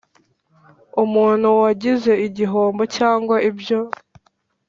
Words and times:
Umuntu 1.03 1.47
wagize 1.61 2.11
igihombo 2.27 2.83
cyangwa 2.97 3.35
ibyo 3.49 3.79